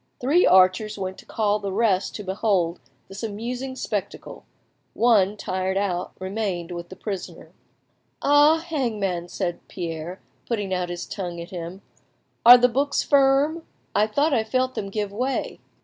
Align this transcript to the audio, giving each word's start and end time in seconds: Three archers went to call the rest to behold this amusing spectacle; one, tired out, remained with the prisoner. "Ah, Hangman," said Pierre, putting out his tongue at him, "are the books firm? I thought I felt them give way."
Three 0.19 0.47
archers 0.47 0.97
went 0.97 1.19
to 1.19 1.27
call 1.27 1.59
the 1.59 1.71
rest 1.71 2.15
to 2.15 2.23
behold 2.23 2.79
this 3.07 3.21
amusing 3.21 3.75
spectacle; 3.75 4.45
one, 4.95 5.37
tired 5.37 5.77
out, 5.77 6.13
remained 6.17 6.71
with 6.71 6.89
the 6.89 6.95
prisoner. 6.95 7.51
"Ah, 8.19 8.57
Hangman," 8.57 9.27
said 9.27 9.59
Pierre, 9.67 10.19
putting 10.47 10.73
out 10.73 10.89
his 10.89 11.05
tongue 11.05 11.39
at 11.39 11.51
him, 11.51 11.83
"are 12.43 12.57
the 12.57 12.67
books 12.67 13.03
firm? 13.03 13.63
I 13.93 14.07
thought 14.07 14.33
I 14.33 14.43
felt 14.43 14.73
them 14.73 14.89
give 14.89 15.11
way." 15.11 15.59